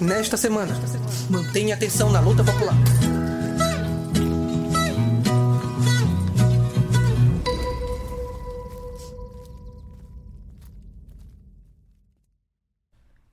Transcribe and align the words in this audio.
Nesta 0.00 0.36
semana, 0.36 0.74
mantenha 1.30 1.76
atenção 1.76 2.10
na 2.10 2.18
luta 2.18 2.42
popular. 2.42 2.74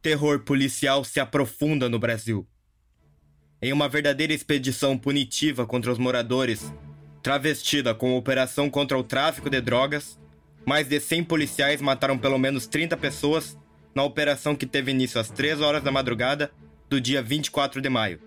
Terror 0.01 0.39
policial 0.41 1.03
se 1.03 1.19
aprofunda 1.19 1.89
no 1.89 1.97
Brasil. 1.97 2.47
Em 3.59 3.73
uma 3.73 3.89
verdadeira 3.89 4.33
expedição 4.33 4.97
punitiva 4.97 5.65
contra 5.65 5.91
os 5.91 5.97
moradores, 5.97 6.71
travestida 7.23 7.95
como 7.95 8.17
operação 8.17 8.69
contra 8.69 8.97
o 8.97 9.03
tráfico 9.03 9.49
de 9.49 9.59
drogas, 9.61 10.19
mais 10.65 10.87
de 10.87 10.99
100 10.99 11.23
policiais 11.23 11.81
mataram 11.81 12.19
pelo 12.19 12.37
menos 12.37 12.67
30 12.67 12.95
pessoas 12.97 13.57
na 13.93 14.03
operação 14.03 14.55
que 14.55 14.65
teve 14.65 14.91
início 14.91 15.19
às 15.19 15.29
3 15.29 15.61
horas 15.61 15.83
da 15.83 15.91
madrugada 15.91 16.51
do 16.89 16.99
dia 16.99 17.21
24 17.21 17.81
de 17.81 17.89
maio. 17.89 18.19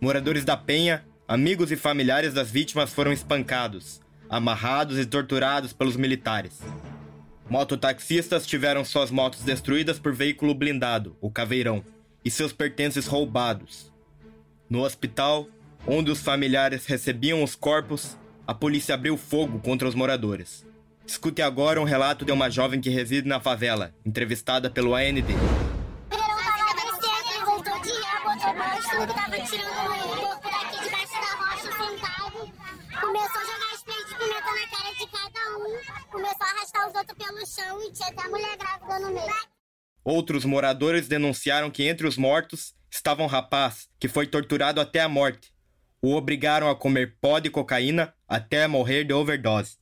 Moradores 0.00 0.44
da 0.44 0.56
Penha, 0.56 1.04
amigos 1.26 1.72
e 1.72 1.76
familiares 1.76 2.34
das 2.34 2.50
vítimas 2.50 2.92
foram 2.92 3.12
espancados, 3.12 4.00
amarrados 4.28 4.98
e 4.98 5.06
torturados 5.06 5.72
pelos 5.72 5.96
militares. 5.96 6.60
Mototaxistas 7.48 8.46
tiveram 8.46 8.84
suas 8.84 9.10
motos 9.10 9.42
destruídas 9.42 9.98
por 9.98 10.14
veículo 10.14 10.54
blindado, 10.54 11.16
o 11.20 11.30
Caveirão, 11.30 11.84
e 12.24 12.30
seus 12.30 12.52
pertences 12.52 13.06
roubados. 13.06 13.92
No 14.68 14.82
hospital, 14.82 15.46
onde 15.86 16.10
os 16.10 16.20
familiares 16.20 16.86
recebiam 16.86 17.42
os 17.42 17.54
corpos, 17.54 18.16
a 18.46 18.54
polícia 18.54 18.94
abriu 18.94 19.16
fogo 19.16 19.58
contra 19.60 19.86
os 19.86 19.94
moradores. 19.94 20.66
Escute 21.06 21.42
agora 21.42 21.80
um 21.80 21.84
relato 21.84 22.24
de 22.24 22.32
uma 22.32 22.50
jovem 22.50 22.80
que 22.80 22.88
reside 22.88 23.28
na 23.28 23.38
favela, 23.38 23.94
entrevistada 24.04 24.70
pelo 24.70 24.94
AND. 24.94 25.22
Começou 33.00 33.40
a 33.40 33.44
jogar 33.44 33.74
spray 33.74 34.04
de 34.04 34.14
pimenta 34.14 34.50
na 34.50 34.66
cara 34.70 34.94
de 34.98 35.06
cada 35.06 35.40
um. 35.58 36.10
Começou 36.10 36.42
a 36.42 36.50
arrastar 36.50 36.88
os 36.88 36.94
outros 36.94 37.18
pelo 37.18 37.46
chão 37.46 37.82
e 37.82 37.92
tinha 37.92 38.08
até 38.08 38.22
a 38.22 38.28
mulher 38.28 38.56
grávida 38.56 38.98
no 39.00 39.14
meio. 39.14 39.34
Outros 40.04 40.44
moradores 40.44 41.08
denunciaram 41.08 41.70
que 41.70 41.84
entre 41.84 42.06
os 42.06 42.16
mortos 42.16 42.74
estava 42.90 43.22
um 43.22 43.26
rapaz 43.26 43.88
que 43.98 44.08
foi 44.08 44.26
torturado 44.26 44.80
até 44.80 45.00
a 45.00 45.08
morte. 45.08 45.52
O 46.00 46.14
obrigaram 46.14 46.68
a 46.68 46.76
comer 46.76 47.16
pó 47.20 47.38
de 47.38 47.50
cocaína 47.50 48.14
até 48.28 48.66
morrer 48.66 49.04
de 49.04 49.12
overdose. 49.12 49.78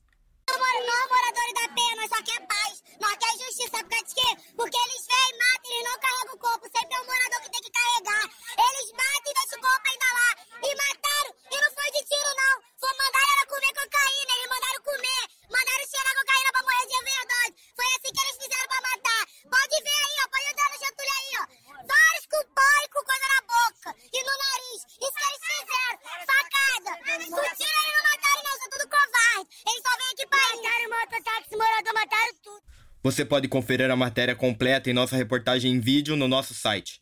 Você 33.03 33.25
pode 33.25 33.49
conferir 33.49 33.91
a 33.91 33.97
matéria 33.97 34.33
completa 34.33 34.89
em 34.89 34.93
nossa 34.93 35.17
reportagem 35.17 35.73
em 35.73 35.79
vídeo 35.81 36.15
no 36.15 36.25
nosso 36.25 36.53
site. 36.53 37.01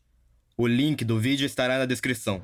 O 0.58 0.66
link 0.66 1.06
do 1.06 1.20
vídeo 1.20 1.46
estará 1.46 1.78
na 1.78 1.86
descrição. 1.86 2.42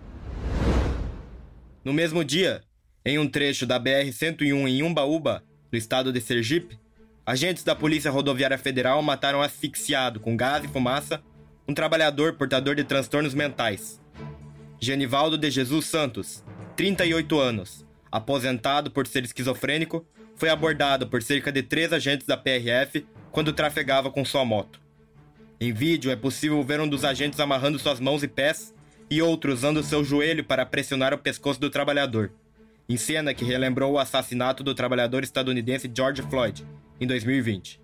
No 1.83 1.91
mesmo 1.91 2.23
dia, 2.23 2.61
em 3.03 3.17
um 3.17 3.27
trecho 3.27 3.65
da 3.65 3.79
BR-101 3.79 4.67
em 4.67 4.83
Umbaúba, 4.83 5.43
no 5.71 5.77
estado 5.77 6.13
de 6.13 6.21
Sergipe, 6.21 6.77
agentes 7.25 7.63
da 7.63 7.75
Polícia 7.75 8.11
Rodoviária 8.11 8.59
Federal 8.59 9.01
mataram 9.01 9.41
asfixiado 9.41 10.19
com 10.19 10.37
gás 10.37 10.63
e 10.63 10.67
fumaça 10.67 11.19
um 11.67 11.73
trabalhador 11.73 12.33
portador 12.33 12.75
de 12.75 12.83
transtornos 12.83 13.33
mentais. 13.33 13.99
Genivaldo 14.79 15.35
de 15.35 15.49
Jesus 15.49 15.87
Santos, 15.87 16.43
38 16.75 17.39
anos, 17.39 17.83
aposentado 18.11 18.91
por 18.91 19.07
ser 19.07 19.23
esquizofrênico, 19.23 20.05
foi 20.35 20.49
abordado 20.49 21.07
por 21.07 21.23
cerca 21.23 21.51
de 21.51 21.63
três 21.63 21.91
agentes 21.91 22.27
da 22.27 22.37
PRF 22.37 23.03
quando 23.31 23.53
trafegava 23.53 24.11
com 24.11 24.25
sua 24.25 24.45
moto. 24.45 24.79
Em 25.59 25.73
vídeo 25.73 26.11
é 26.11 26.15
possível 26.15 26.61
ver 26.63 26.79
um 26.79 26.87
dos 26.87 27.03
agentes 27.03 27.39
amarrando 27.39 27.79
suas 27.79 27.99
mãos 27.99 28.23
e 28.23 28.27
pés 28.27 28.73
e 29.09 29.21
outro 29.21 29.51
usando 29.51 29.81
seu 29.81 30.03
joelho 30.03 30.43
para 30.43 30.65
pressionar 30.65 31.13
o 31.13 31.17
pescoço 31.17 31.59
do 31.59 31.69
trabalhador, 31.69 32.31
em 32.87 32.97
cena 32.97 33.33
que 33.33 33.45
relembrou 33.45 33.93
o 33.93 33.99
assassinato 33.99 34.63
do 34.63 34.75
trabalhador 34.75 35.23
estadunidense 35.23 35.91
George 35.93 36.21
Floyd 36.23 36.65
em 36.99 37.07
2020. 37.07 37.81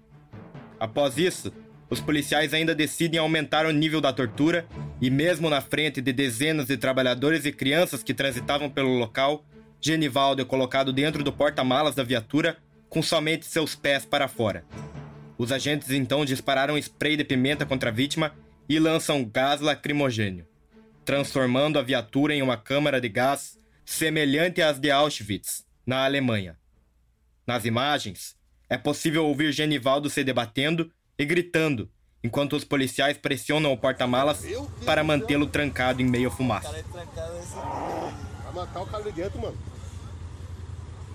Após 0.79 1.17
isso, 1.17 1.51
os 1.89 1.99
policiais 1.99 2.53
ainda 2.53 2.73
decidem 2.75 3.19
aumentar 3.19 3.65
o 3.65 3.71
nível 3.71 4.01
da 4.01 4.11
tortura 4.11 4.65
e, 5.01 5.09
mesmo 5.09 5.49
na 5.49 5.61
frente 5.61 6.01
de 6.01 6.11
dezenas 6.11 6.67
de 6.67 6.77
trabalhadores 6.77 7.45
e 7.45 7.51
crianças 7.51 8.03
que 8.03 8.13
transitavam 8.13 8.69
pelo 8.69 8.97
local, 8.97 9.45
Genivaldo 9.79 10.41
é 10.41 10.45
colocado 10.45 10.93
dentro 10.93 11.23
do 11.23 11.31
porta-malas 11.31 11.93
da 11.93 12.03
viatura 12.03 12.57
com 12.89 13.01
somente 13.01 13.45
seus 13.45 13.75
pés 13.75 14.05
para 14.05 14.27
fora. 14.27 14.63
Os 15.37 15.51
agentes 15.51 15.89
então 15.91 16.23
dispararam 16.25 16.77
spray 16.77 17.17
de 17.17 17.23
pimenta 17.23 17.65
contra 17.65 17.89
a 17.89 17.93
vítima 17.93 18.33
e 18.69 18.79
lançam 18.79 19.25
gás 19.25 19.61
lacrimogênio, 19.61 20.47
transformando 21.03 21.79
a 21.79 21.81
viatura 21.81 22.33
em 22.33 22.41
uma 22.41 22.57
câmara 22.57 23.01
de 23.01 23.09
gás 23.09 23.59
semelhante 23.85 24.61
às 24.61 24.79
de 24.79 24.91
Auschwitz, 24.91 25.65
na 25.85 26.05
Alemanha. 26.05 26.57
Nas 27.45 27.65
imagens, 27.65 28.35
é 28.69 28.77
possível 28.77 29.25
ouvir 29.25 29.51
Genivaldo 29.51 30.09
se 30.09 30.23
debatendo 30.23 30.91
e 31.17 31.25
gritando, 31.25 31.91
enquanto 32.23 32.55
os 32.55 32.63
policiais 32.63 33.17
pressionam 33.17 33.73
o 33.73 33.77
porta-malas 33.77 34.43
para 34.85 35.03
mantê-lo 35.03 35.47
trancado 35.47 36.01
em 36.01 36.05
meio 36.05 36.29
à 36.29 36.31
fumaça. 36.31 36.71
Vai 36.71 38.53
matar 38.53 38.81
o 38.81 38.85
cara 38.85 39.03
ali 39.03 39.11
dentro, 39.11 39.39
mano. 39.41 39.57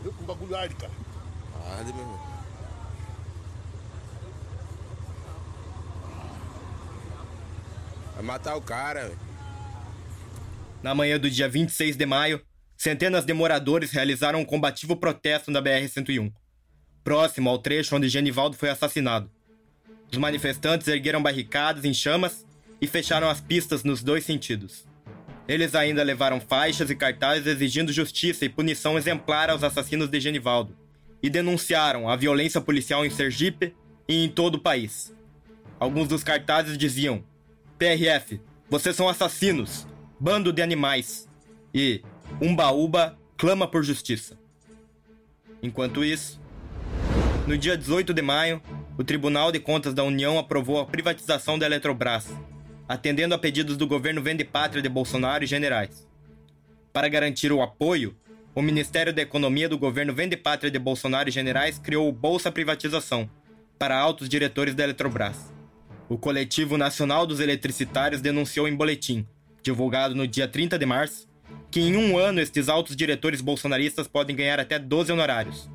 Viu 0.02 0.12
com 0.12 0.24
bagulho 0.24 0.54
arde, 0.54 0.74
cara. 0.74 0.92
Arde, 1.70 1.92
meu 1.92 2.02
irmão. 2.02 2.37
Vai 8.18 8.24
matar 8.24 8.56
o 8.56 8.60
cara. 8.60 9.12
Na 10.82 10.92
manhã 10.92 11.20
do 11.20 11.30
dia 11.30 11.48
26 11.48 11.96
de 11.96 12.04
maio, 12.04 12.42
centenas 12.76 13.24
de 13.24 13.32
moradores 13.32 13.92
realizaram 13.92 14.40
um 14.40 14.44
combativo 14.44 14.96
protesto 14.96 15.52
na 15.52 15.62
BR-101, 15.62 16.32
próximo 17.04 17.48
ao 17.48 17.58
trecho 17.58 17.94
onde 17.94 18.08
Genivaldo 18.08 18.56
foi 18.56 18.70
assassinado. 18.70 19.30
Os 20.10 20.18
manifestantes 20.18 20.88
ergueram 20.88 21.22
barricadas 21.22 21.84
em 21.84 21.94
chamas 21.94 22.44
e 22.80 22.88
fecharam 22.88 23.30
as 23.30 23.40
pistas 23.40 23.84
nos 23.84 24.02
dois 24.02 24.24
sentidos. 24.24 24.84
Eles 25.46 25.76
ainda 25.76 26.02
levaram 26.02 26.40
faixas 26.40 26.90
e 26.90 26.96
cartazes 26.96 27.46
exigindo 27.46 27.92
justiça 27.92 28.44
e 28.44 28.48
punição 28.48 28.98
exemplar 28.98 29.48
aos 29.48 29.62
assassinos 29.62 30.08
de 30.08 30.18
Genivaldo, 30.18 30.76
e 31.22 31.30
denunciaram 31.30 32.08
a 32.08 32.16
violência 32.16 32.60
policial 32.60 33.06
em 33.06 33.10
Sergipe 33.10 33.76
e 34.08 34.24
em 34.24 34.28
todo 34.28 34.56
o 34.56 34.60
país. 34.60 35.14
Alguns 35.78 36.08
dos 36.08 36.24
cartazes 36.24 36.76
diziam: 36.76 37.22
PRF, 37.78 38.40
vocês 38.68 38.96
são 38.96 39.08
assassinos, 39.08 39.86
bando 40.18 40.52
de 40.52 40.60
animais. 40.60 41.28
E 41.72 42.02
Umbaúba 42.42 43.16
clama 43.36 43.68
por 43.68 43.84
justiça. 43.84 44.36
Enquanto 45.62 46.04
isso, 46.04 46.40
no 47.46 47.56
dia 47.56 47.76
18 47.76 48.12
de 48.12 48.20
maio, 48.20 48.60
o 48.98 49.04
Tribunal 49.04 49.52
de 49.52 49.60
Contas 49.60 49.94
da 49.94 50.02
União 50.02 50.38
aprovou 50.38 50.80
a 50.80 50.86
privatização 50.86 51.56
da 51.56 51.66
Eletrobras, 51.66 52.26
atendendo 52.88 53.34
a 53.34 53.38
pedidos 53.38 53.76
do 53.76 53.86
governo 53.86 54.20
Vende 54.20 54.44
Pátria 54.44 54.82
de 54.82 54.88
Bolsonaro 54.88 55.44
e 55.44 55.46
generais. 55.46 56.04
Para 56.92 57.08
garantir 57.08 57.52
o 57.52 57.62
apoio, 57.62 58.16
o 58.56 58.60
Ministério 58.60 59.12
da 59.12 59.22
Economia 59.22 59.68
do 59.68 59.78
governo 59.78 60.12
Vende 60.12 60.36
Pátria 60.36 60.70
de 60.70 60.80
Bolsonaro 60.80 61.28
e 61.28 61.32
generais 61.32 61.78
criou 61.78 62.08
o 62.08 62.12
Bolsa 62.12 62.50
Privatização 62.50 63.30
para 63.78 63.96
altos 63.96 64.28
diretores 64.28 64.74
da 64.74 64.82
Eletrobras. 64.82 65.57
O 66.08 66.16
Coletivo 66.16 66.78
Nacional 66.78 67.26
dos 67.26 67.38
Eletricitários 67.38 68.22
denunciou 68.22 68.66
em 68.66 68.74
boletim, 68.74 69.26
divulgado 69.62 70.14
no 70.14 70.26
dia 70.26 70.48
30 70.48 70.78
de 70.78 70.86
março, 70.86 71.28
que 71.70 71.80
em 71.80 71.96
um 71.96 72.16
ano 72.16 72.40
estes 72.40 72.70
altos 72.70 72.96
diretores 72.96 73.42
bolsonaristas 73.42 74.08
podem 74.08 74.34
ganhar 74.34 74.58
até 74.58 74.78
12 74.78 75.12
honorários, 75.12 75.68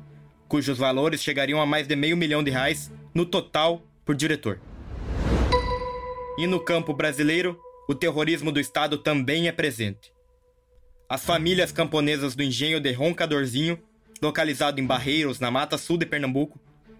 cujos 0.48 0.76
valores 0.76 1.22
chegariam 1.22 1.60
a 1.60 1.66
mais 1.66 1.86
de 1.86 1.94
meio 1.94 2.16
milhão 2.16 2.42
de 2.42 2.50
reais 2.50 2.92
no 3.14 3.24
total 3.24 3.82
por 4.04 4.16
diretor. 4.16 4.60
E 6.36 6.48
no 6.48 6.58
campo 6.58 6.92
brasileiro, 6.92 7.56
o 7.88 7.94
terrorismo 7.94 8.50
do 8.50 8.58
Estado 8.58 8.98
também 8.98 9.46
é 9.46 9.52
presente. 9.52 10.12
As 11.08 11.24
famílias 11.24 11.70
camponesas 11.70 12.34
do 12.34 12.42
engenho 12.42 12.80
de 12.80 12.90
Roncadorzinho, 12.90 13.78
localizado 14.20 14.80
em 14.80 14.86
Barreiros, 14.86 15.38
na 15.38 15.50
mata 15.50 15.78
sul 15.78 15.96
de 15.96 16.06
Pernambuco, 16.06 16.58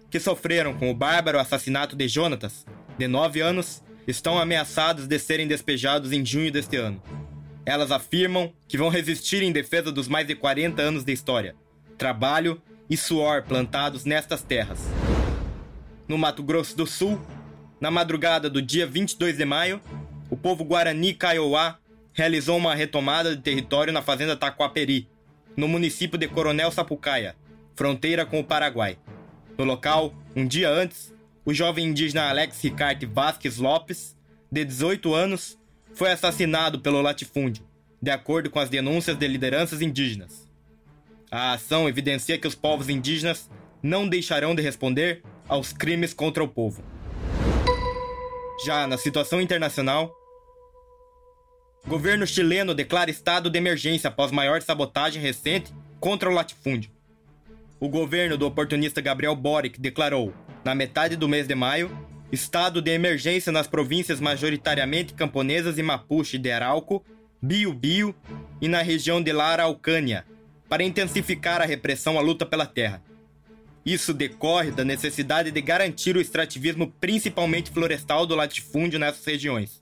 que 0.09 0.19
sofreram 0.21 0.73
com 0.73 0.89
o 0.89 0.93
bárbaro 0.93 1.39
assassinato 1.39 1.95
de 1.97 2.07
Jonatas, 2.07 2.65
de 2.97 3.07
9 3.07 3.41
anos, 3.41 3.83
estão 4.07 4.37
ameaçadas 4.37 5.07
de 5.07 5.19
serem 5.19 5.47
despejados 5.47 6.11
em 6.11 6.25
junho 6.25 6.51
deste 6.51 6.77
ano. 6.77 7.01
Elas 7.65 7.91
afirmam 7.91 8.53
que 8.67 8.77
vão 8.77 8.89
resistir 8.89 9.41
em 9.41 9.51
defesa 9.51 9.91
dos 9.91 10.07
mais 10.07 10.27
de 10.27 10.35
40 10.35 10.81
anos 10.81 11.03
de 11.03 11.11
história, 11.11 11.55
trabalho 11.97 12.61
e 12.89 12.95
suor 12.95 13.43
plantados 13.43 14.05
nestas 14.05 14.43
terras. 14.43 14.79
No 16.07 16.17
Mato 16.17 16.43
Grosso 16.43 16.77
do 16.77 16.85
Sul, 16.85 17.19
na 17.81 17.89
madrugada 17.89 18.49
do 18.49 18.61
dia 18.61 18.85
22 18.85 19.37
de 19.37 19.45
maio, 19.45 19.81
o 20.29 20.37
povo 20.37 20.63
Guarani 20.63 21.13
Kaiowá 21.13 21.79
realizou 22.13 22.57
uma 22.57 22.75
retomada 22.75 23.35
de 23.35 23.41
território 23.41 23.91
na 23.91 24.01
fazenda 24.01 24.37
Taquaperi, 24.37 25.09
no 25.57 25.67
município 25.67 26.17
de 26.17 26.27
Coronel 26.27 26.71
Sapucaia, 26.71 27.35
fronteira 27.75 28.25
com 28.25 28.39
o 28.39 28.43
Paraguai. 28.43 28.97
No 29.57 29.65
local, 29.65 30.13
um 30.35 30.45
dia 30.45 30.69
antes, 30.69 31.13
o 31.45 31.53
jovem 31.53 31.85
indígena 31.85 32.27
Alex 32.27 32.59
Ricarte 32.61 33.05
Vasques 33.05 33.57
Lopes, 33.57 34.17
de 34.51 34.65
18 34.65 35.13
anos, 35.13 35.57
foi 35.93 36.11
assassinado 36.11 36.79
pelo 36.79 37.01
latifúndio, 37.01 37.63
de 38.01 38.09
acordo 38.09 38.49
com 38.49 38.59
as 38.59 38.69
denúncias 38.69 39.15
de 39.15 39.27
lideranças 39.27 39.79
indígenas. 39.79 40.49
A 41.29 41.53
ação 41.53 41.87
evidencia 41.87 42.39
que 42.39 42.47
os 42.47 42.55
povos 42.55 42.89
indígenas 42.89 43.49
não 43.81 44.07
deixarão 44.07 44.55
de 44.55 44.63
responder 44.63 45.21
aos 45.47 45.71
crimes 45.71 46.13
contra 46.13 46.43
o 46.43 46.47
povo. 46.47 46.83
Já 48.65 48.87
na 48.87 48.97
situação 48.97 49.39
internacional, 49.39 50.11
governo 51.87 52.25
chileno 52.25 52.73
declara 52.73 53.11
estado 53.11 53.51
de 53.51 53.57
emergência 53.59 54.07
após 54.07 54.31
maior 54.31 54.61
sabotagem 54.63 55.21
recente 55.21 55.71
contra 55.99 56.27
o 56.27 56.33
latifúndio. 56.33 56.89
O 57.79 57.87
governo 57.87 58.37
do 58.37 58.47
oportunista 58.47 59.01
Gabriel 59.01 59.35
Boric 59.35 59.79
declarou, 59.79 60.33
na 60.65 60.73
metade 60.73 61.15
do 61.15 61.29
mês 61.29 61.47
de 61.47 61.53
maio, 61.53 61.95
estado 62.31 62.81
de 62.81 62.89
emergência 62.89 63.51
nas 63.51 63.67
províncias 63.67 64.19
majoritariamente 64.19 65.13
camponesas 65.13 65.77
e 65.77 65.83
mapuche 65.83 66.39
de 66.39 66.51
Arauco, 66.51 67.05
Biobío 67.39 68.15
e 68.59 68.67
na 68.67 68.81
região 68.81 69.21
de 69.21 69.31
La 69.31 69.45
Araucânia, 69.49 70.25
para 70.67 70.83
intensificar 70.83 71.61
a 71.61 71.65
repressão 71.65 72.17
à 72.17 72.21
luta 72.21 72.47
pela 72.47 72.65
terra. 72.65 72.99
Isso 73.85 74.11
decorre 74.11 74.71
da 74.71 74.83
necessidade 74.83 75.51
de 75.51 75.61
garantir 75.61 76.17
o 76.17 76.19
extrativismo 76.21 76.91
principalmente 76.99 77.69
florestal 77.69 78.25
do 78.25 78.33
latifúndio 78.33 78.97
nessas 78.97 79.23
regiões, 79.23 79.79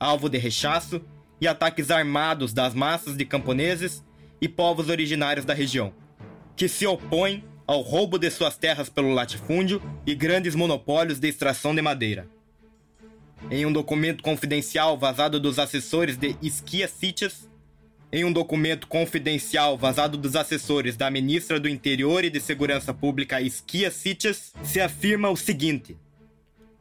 alvo 0.00 0.28
de 0.28 0.36
rechaço 0.36 1.00
e 1.40 1.46
ataques 1.46 1.92
armados 1.92 2.52
das 2.52 2.74
massas 2.74 3.16
de 3.16 3.24
camponeses 3.24 4.02
e 4.40 4.48
povos 4.48 4.88
originários 4.88 5.46
da 5.46 5.54
região, 5.54 5.92
que 6.56 6.66
se 6.68 6.84
opõem 6.84 7.44
ao 7.68 7.82
roubo 7.82 8.18
de 8.18 8.30
suas 8.30 8.56
terras 8.56 8.88
pelo 8.88 9.12
latifúndio 9.12 9.82
e 10.06 10.14
grandes 10.14 10.54
monopólios 10.54 11.20
de 11.20 11.28
extração 11.28 11.74
de 11.74 11.82
madeira. 11.82 12.26
Em 13.50 13.66
um 13.66 13.72
documento 13.72 14.22
confidencial 14.22 14.96
vazado 14.96 15.38
dos 15.38 15.58
assessores 15.58 16.16
de 16.16 16.34
Esquia 16.40 16.88
Cities, 16.88 17.46
em 18.10 18.24
um 18.24 18.32
documento 18.32 18.86
confidencial 18.86 19.76
vazado 19.76 20.16
dos 20.16 20.34
assessores 20.34 20.96
da 20.96 21.10
ministra 21.10 21.60
do 21.60 21.68
Interior 21.68 22.24
e 22.24 22.30
de 22.30 22.40
Segurança 22.40 22.94
Pública 22.94 23.38
Esquia 23.38 23.90
Cities, 23.90 24.54
se 24.64 24.80
afirma 24.80 25.28
o 25.28 25.36
seguinte: 25.36 25.94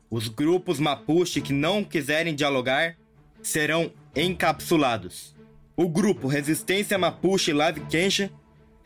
os 0.10 0.30
grupos 0.30 0.80
Mapuche 0.80 1.42
que 1.42 1.52
não 1.52 1.84
quiserem 1.84 2.34
dialogar 2.34 2.96
serão 3.44 3.92
encapsulados. 4.16 5.36
O 5.76 5.90
grupo 5.90 6.30
Resistência 6.30 6.98
Mapuche 6.98 7.52
Lave 7.52 7.82
Kensha 7.82 8.32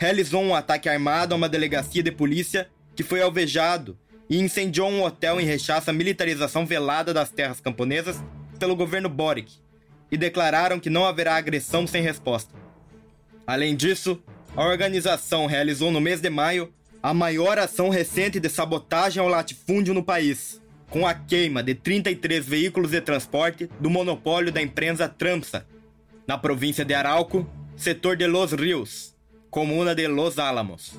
realizou 0.02 0.42
um 0.42 0.56
ataque 0.56 0.90
armado 0.90 1.36
a 1.36 1.38
uma 1.38 1.48
delegacia 1.48 2.02
de 2.02 2.12
polícia 2.12 2.68
que 2.96 3.04
foi 3.04 3.22
alvejado 3.22 3.96
e 4.28 4.40
incendiou 4.40 4.90
um 4.90 5.04
hotel 5.04 5.40
em 5.40 5.46
rechaço 5.46 5.92
à 5.92 5.94
militarização 5.94 6.66
velada 6.66 7.14
das 7.14 7.30
terras 7.30 7.62
camponesas 7.62 8.18
pelo 8.58 8.76
governo 8.76 9.08
Boric 9.08 9.54
e 10.12 10.18
declararam 10.18 10.80
que 10.80 10.90
não 10.90 11.06
haverá 11.06 11.36
agressão 11.36 11.86
sem 11.86 12.02
resposta. 12.02 12.52
Além 13.46 13.76
disso, 13.76 14.20
a 14.58 14.66
organização 14.66 15.46
realizou 15.46 15.92
no 15.92 16.02
mês 16.02 16.20
de 16.20 16.32
maio 16.32 16.74
a 17.04 17.14
maior 17.14 17.60
ação 17.60 17.90
recente 17.90 18.40
de 18.40 18.50
sabotagem 18.50 19.22
ao 19.22 19.30
latifúndio 19.30 19.94
no 19.94 20.04
país, 20.04 20.60
com 20.90 21.06
a 21.06 21.14
queima 21.14 21.62
de 21.62 21.76
33 21.76 22.44
veículos 22.44 22.90
de 22.90 23.02
transporte 23.02 23.70
do 23.80 23.88
monopólio 23.88 24.52
da 24.52 24.64
empresa 24.64 25.08
Tramsa, 25.08 25.64
na 26.26 26.40
província 26.40 26.84
de 26.84 26.96
Arauco, 26.96 27.48
setor 27.78 28.18
de 28.18 28.26
Los 28.26 28.52
Rios, 28.52 29.11
comuna 29.52 29.94
de 29.94 30.08
Los 30.08 30.40
Álamos. 30.40 30.94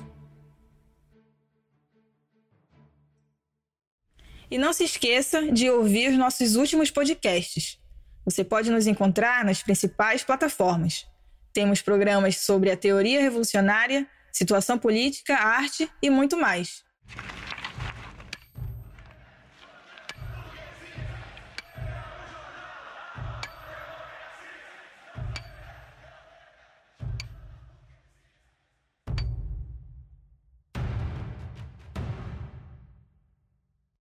E 4.49 4.57
não 4.59 4.71
se 4.71 4.83
esqueça 4.83 5.51
de 5.51 5.69
ouvir 5.71 6.11
os 6.11 6.17
nossos 6.17 6.55
últimos 6.55 6.91
podcasts. 6.91 7.79
Você 8.23 8.43
pode 8.43 8.69
nos 8.69 8.85
encontrar 8.85 9.43
nas 9.43 9.63
principais 9.63 10.23
plataformas. 10.23 11.07
Temos 11.51 11.81
programas 11.81 12.37
sobre 12.37 12.69
a 12.69 12.77
teoria 12.77 13.19
revolucionária, 13.19 14.07
situação 14.31 14.77
política, 14.77 15.35
arte 15.35 15.89
e 16.01 16.09
muito 16.11 16.37
mais. 16.37 16.83